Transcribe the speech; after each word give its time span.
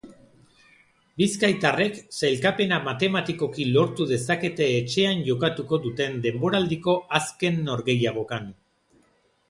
Bizkaitarrek 1.21 1.99
sailkapena 2.19 2.79
matematikoki 2.87 3.67
lortu 3.77 4.09
dezakete 4.15 4.71
etxean 4.81 5.23
jokatuko 5.31 5.83
duten 5.87 6.21
denboraldiko 6.27 7.01
azken 7.21 7.65
norgehiagokan. 7.71 8.55